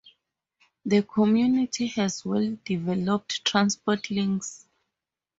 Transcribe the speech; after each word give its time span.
The 0.83 1.03
community 1.03 1.85
has 1.85 2.25
well-developed 2.25 3.45
transport 3.45 4.09
links. 4.09 4.65